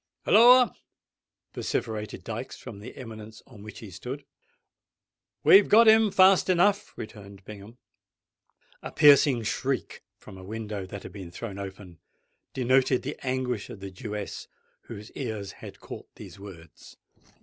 "Holloa?" 0.25 0.73
vociferated 1.53 2.23
Dykes, 2.23 2.57
from 2.57 2.79
the 2.79 2.97
eminence 2.97 3.43
on 3.45 3.61
which 3.61 3.77
he 3.81 3.91
stood. 3.91 4.25
"We've 5.43 5.69
got 5.69 5.87
him, 5.87 6.09
fast 6.09 6.49
enough," 6.49 6.97
returned 6.97 7.45
Bingham. 7.45 7.77
A 8.81 8.91
piercing 8.91 9.43
shriek 9.43 10.01
from 10.17 10.39
a 10.39 10.43
window 10.43 10.87
that 10.87 11.03
had 11.03 11.11
been 11.11 11.29
thrown 11.29 11.59
open, 11.59 11.99
denoted 12.55 13.03
the 13.03 13.19
anguish 13.21 13.69
of 13.69 13.79
the 13.79 13.91
Jewess, 13.91 14.47
whose 14.85 15.11
ears 15.11 15.51
had 15.61 15.79
caught 15.79 16.09
these 16.15 16.39
words. 16.39 16.97